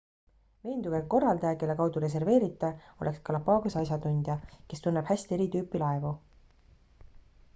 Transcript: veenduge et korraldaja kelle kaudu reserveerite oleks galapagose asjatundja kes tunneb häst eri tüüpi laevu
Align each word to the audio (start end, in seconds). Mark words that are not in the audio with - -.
veenduge 0.67 0.95
et 0.99 1.09
korraldaja 1.13 1.57
kelle 1.63 1.75
kaudu 1.81 2.01
reserveerite 2.03 2.71
oleks 3.05 3.21
galapagose 3.29 3.79
asjatundja 3.83 4.37
kes 4.73 4.83
tunneb 4.87 5.11
häst 5.13 5.35
eri 5.39 5.49
tüüpi 5.57 5.83
laevu 5.83 6.17